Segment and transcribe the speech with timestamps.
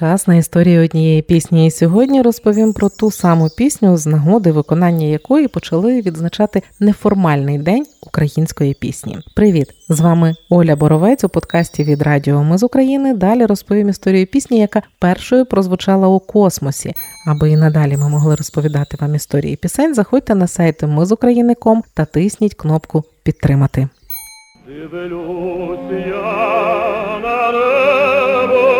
[0.00, 1.66] час на історію однієї пісні.
[1.66, 7.86] І сьогодні розповім про ту саму пісню, з нагоди виконання якої почали відзначати неформальний день
[8.02, 9.18] української пісні.
[9.36, 9.66] Привіт!
[9.88, 13.14] З вами Оля Боровець у подкасті від Радіо Ми з України.
[13.14, 16.94] Далі розповім історію пісні, яка першою прозвучала у космосі.
[17.26, 19.94] Аби і надалі ми могли розповідати вам історії пісень.
[19.94, 23.88] Заходьте на сайт Ми з України.ком та тисніть кнопку Підтримати.
[24.66, 25.10] Дивлюсь
[27.22, 28.79] на небо,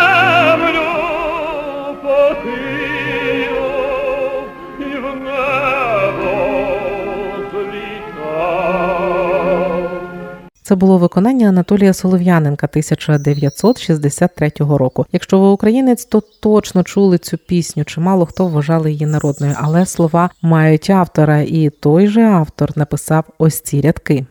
[10.71, 15.05] Це було виконання Анатолія Солов'яненка 1963 року.
[15.11, 17.83] Якщо ви українець, то точно чули цю пісню.
[17.83, 23.61] Чимало хто вважали її народною, але слова мають автора, і той же автор написав ось
[23.61, 24.25] ці рядки.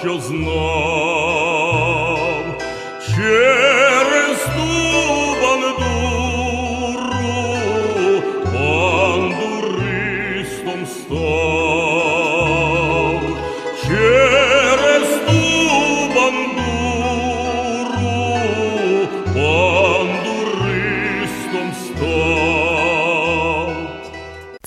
[0.00, 0.87] що знав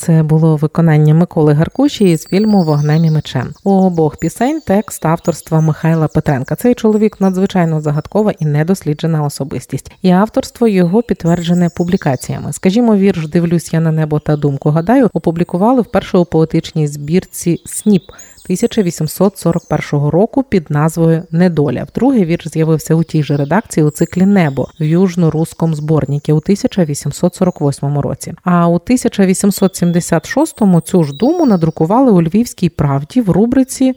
[0.02, 3.54] Це було виконання Миколи Гаркуші із фільму Вогнем і мечем.
[3.64, 6.56] У обох пісень текст авторства Михайла Петренка.
[6.56, 12.54] Цей чоловік надзвичайно загадкова і недосліджена особистість, і авторство його підтверджене публікаціями.
[12.54, 14.70] Скажімо, вірш Дивлюсь я на небо та думку.
[14.70, 18.04] Гадаю, опублікували вперше у поетичній збірці СНІП.
[18.46, 21.84] 1841 року під назвою Недоля.
[21.84, 28.00] Вдруге вірш з'явився у тій же редакції у циклі Небо в южно-руському зборнику у 1848
[28.00, 28.34] році.
[28.44, 33.96] А у 1876-му цю ж думу надрукували у Львівській правді в рубриці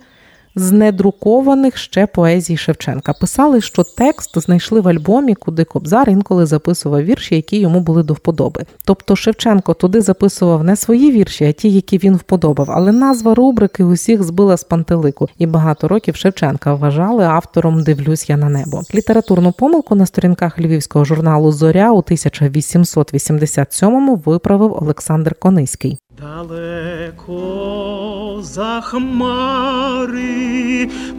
[0.56, 3.12] з недрукованих ще поезій Шевченка.
[3.12, 8.14] Писали, що текст знайшли в альбомі, куди Кобзар інколи записував вірші, які йому були до
[8.14, 8.64] вподоби.
[8.84, 12.70] Тобто Шевченко туди записував не свої вірші, а ті, які він вподобав.
[12.70, 18.36] Але назва рубрики усіх збила з пантелику, і багато років Шевченка вважали автором Дивлюсь я
[18.36, 18.82] на небо.
[18.94, 25.98] Літературну помилку на сторінках львівського журналу Зоря у 1887-му виправив Олександр Кониський.
[26.20, 30.24] Далеко за хмари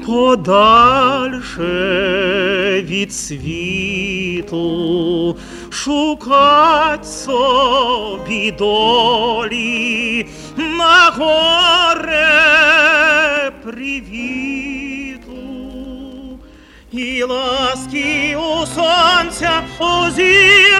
[0.06, 1.62] подальше
[2.90, 4.66] від світу
[5.70, 10.26] шукать собі долі
[10.58, 12.32] на горе
[13.64, 15.32] привіту
[16.92, 20.75] і ласки у сонця озіро.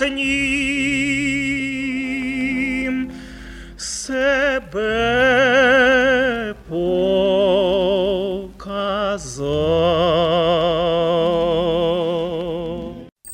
[0.00, 0.36] Яснім
[3.76, 4.74] себе
[6.68, 6.96] показав.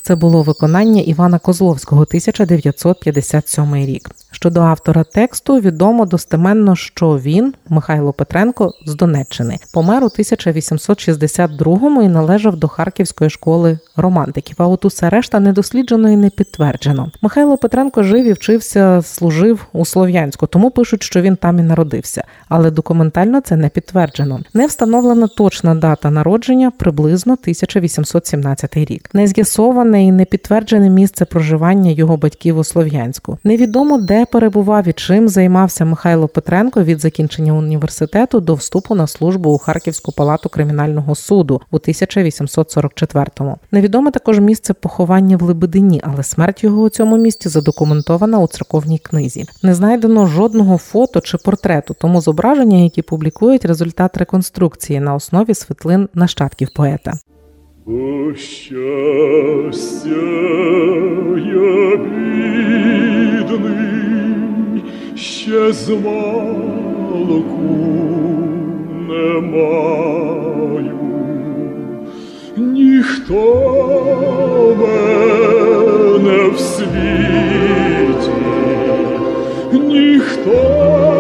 [0.02, 4.10] Це було виконання Івана Козловського 1957 рік.
[4.30, 12.08] Щодо автора тексту відомо достеменно, що він, Михайло Петренко, з Донеччини, помер у 1862-му і
[12.08, 14.56] належав до Харківської школи романтиків.
[14.58, 17.10] А от усе решта недосліджено і не підтверджено.
[17.22, 22.24] Михайло Петренко жив і вчився, служив у Слов'янську, тому пишуть, що він там і народився.
[22.48, 24.40] Але документально це не підтверджено.
[24.54, 29.10] Не встановлена точна дата народження приблизно 1817 рік.
[29.12, 29.26] Не
[29.92, 33.38] з'ясоване і не підтверджене місце проживання його батьків у Слов'янську.
[33.44, 39.50] Невідомо де перебував і чим займався Михайло Петренко від закінчення університету до вступу на службу
[39.50, 43.56] у Харківську палату кримінального суду у 1844-му.
[43.72, 48.98] Невідоме також місце поховання в Лебедині, але смерть його у цьому місті задокументована у церковній
[48.98, 49.44] книзі.
[49.62, 56.08] Не знайдено жодного фото чи портрету, тому зображення, які публікують результат реконструкції на основі світлин
[56.14, 57.12] нащадків поета.
[57.86, 58.32] О,
[65.14, 67.42] ще змалку
[69.08, 70.98] не маю,
[72.56, 73.42] ніхто
[74.80, 78.30] мене в світі,
[79.72, 81.11] ніхто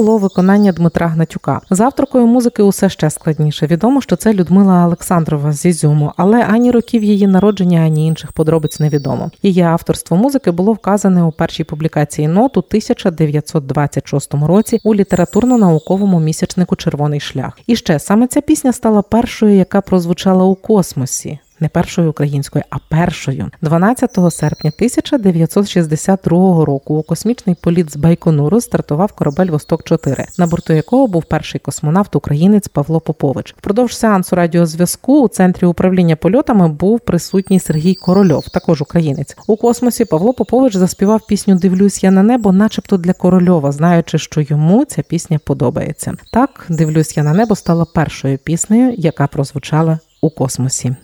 [0.00, 1.60] було виконання Дмитра Гнатюка.
[1.70, 3.66] З авторкою музики усе ще складніше.
[3.66, 8.80] Відомо, що це Людмила Олександрова з Ізюму, але ані років її народження, ані інших подробиць
[8.80, 9.30] невідомо.
[9.42, 16.76] Її авторство музики було вказане у першій публікації нот у 1926 році у літературно-науковому місячнику
[16.76, 17.58] Червоний шлях.
[17.66, 21.38] І ще саме ця пісня стала першою, яка прозвучала у космосі.
[21.60, 29.12] Не першою українською, а першою 12 серпня 1962 року у космічний політ з Байконуру стартував
[29.12, 33.54] корабель Восток 4 на борту якого був перший космонавт українець Павло Попович.
[33.58, 39.36] Впродовж сеансу радіозв'язку у центрі управління польотами був присутній Сергій Корольов, також українець.
[39.46, 44.40] У космосі Павло Попович заспівав пісню Дивлюсь я на небо, начебто для Корольова, знаючи, що
[44.40, 46.14] йому ця пісня подобається.
[46.32, 50.96] Так, дивлюсь я на небо стала першою піснею, яка прозвучала у космосі.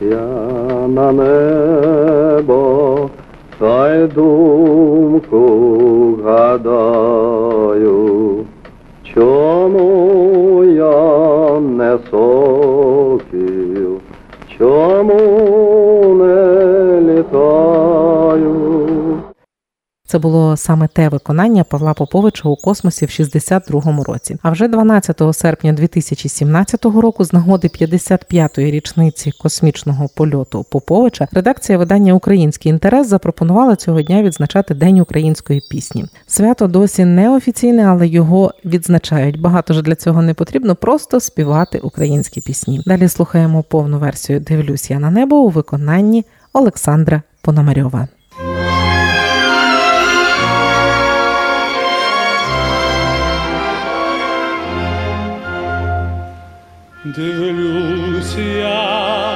[0.00, 3.10] Я на небо,
[3.58, 5.48] та думку
[6.24, 7.96] гадаю,
[9.14, 13.98] чому я не сокіл,
[14.58, 14.99] чому
[20.10, 24.36] Це було саме те виконання Павла Поповича у космосі в 62-му році.
[24.42, 32.12] А вже 12 серпня 2017 року, з нагоди 55-ї річниці космічного польоту Поповича, редакція видання
[32.12, 36.04] Український інтерес запропонувала цього дня відзначати День української пісні.
[36.26, 39.40] Свято досі не офіційне, але його відзначають.
[39.40, 42.82] Багато ж для цього не потрібно просто співати українські пісні.
[42.86, 48.08] Далі слухаємо повну версію Дивлюсь я на небо у виконанні Олександра Пономарьова.
[57.12, 59.29] Дивлюсь я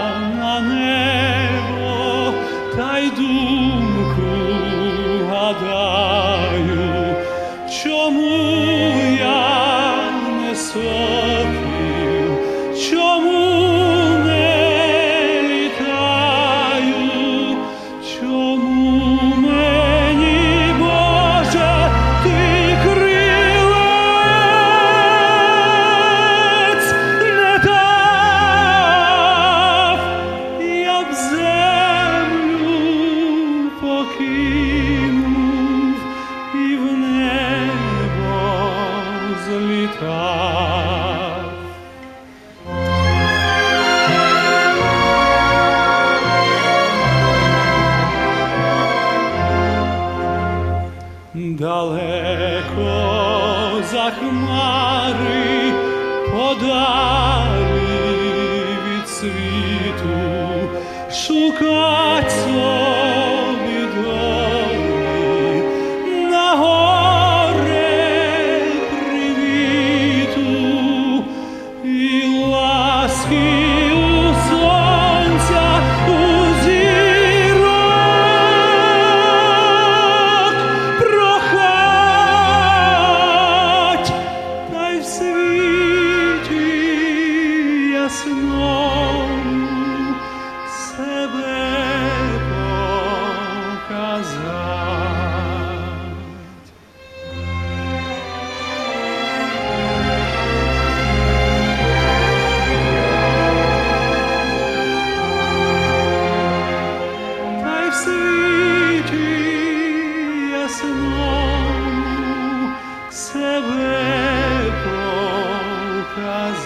[61.26, 62.83] шукать сон.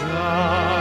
[0.00, 0.77] desire.